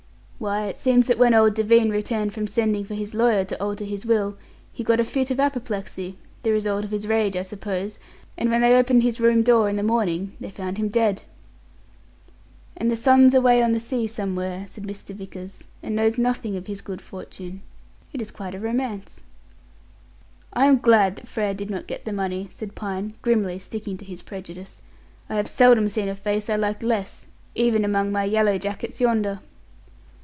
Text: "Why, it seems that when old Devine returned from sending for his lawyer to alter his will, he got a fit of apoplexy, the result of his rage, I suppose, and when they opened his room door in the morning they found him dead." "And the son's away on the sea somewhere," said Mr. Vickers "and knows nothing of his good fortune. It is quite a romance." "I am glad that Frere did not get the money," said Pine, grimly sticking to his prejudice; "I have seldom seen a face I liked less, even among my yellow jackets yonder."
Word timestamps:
"Why, 0.41 0.65
it 0.65 0.77
seems 0.77 1.05
that 1.05 1.19
when 1.19 1.35
old 1.35 1.53
Devine 1.53 1.91
returned 1.91 2.33
from 2.33 2.47
sending 2.47 2.83
for 2.83 2.95
his 2.95 3.13
lawyer 3.13 3.45
to 3.45 3.61
alter 3.63 3.85
his 3.85 4.07
will, 4.07 4.37
he 4.73 4.83
got 4.83 4.99
a 4.99 5.03
fit 5.03 5.29
of 5.29 5.39
apoplexy, 5.39 6.17
the 6.41 6.49
result 6.51 6.83
of 6.83 6.89
his 6.89 7.07
rage, 7.07 7.37
I 7.37 7.43
suppose, 7.43 7.99
and 8.35 8.49
when 8.49 8.61
they 8.61 8.73
opened 8.73 9.03
his 9.03 9.19
room 9.21 9.43
door 9.43 9.69
in 9.69 9.75
the 9.75 9.83
morning 9.83 10.35
they 10.39 10.49
found 10.49 10.79
him 10.79 10.89
dead." 10.89 11.21
"And 12.75 12.89
the 12.89 12.95
son's 12.97 13.35
away 13.35 13.61
on 13.61 13.71
the 13.71 13.79
sea 13.79 14.07
somewhere," 14.07 14.65
said 14.67 14.83
Mr. 14.85 15.13
Vickers 15.13 15.63
"and 15.83 15.95
knows 15.95 16.17
nothing 16.17 16.55
of 16.55 16.65
his 16.65 16.81
good 16.81 17.03
fortune. 17.03 17.61
It 18.11 18.19
is 18.19 18.31
quite 18.31 18.55
a 18.55 18.59
romance." 18.59 19.21
"I 20.53 20.65
am 20.65 20.79
glad 20.79 21.17
that 21.17 21.27
Frere 21.27 21.53
did 21.53 21.69
not 21.69 21.85
get 21.85 22.05
the 22.05 22.11
money," 22.13 22.47
said 22.49 22.73
Pine, 22.73 23.13
grimly 23.21 23.59
sticking 23.59 23.95
to 23.99 24.05
his 24.05 24.23
prejudice; 24.23 24.81
"I 25.29 25.35
have 25.35 25.47
seldom 25.47 25.87
seen 25.87 26.09
a 26.09 26.15
face 26.15 26.49
I 26.49 26.55
liked 26.55 26.81
less, 26.81 27.27
even 27.53 27.85
among 27.85 28.11
my 28.11 28.23
yellow 28.23 28.57
jackets 28.57 28.99
yonder." 28.99 29.39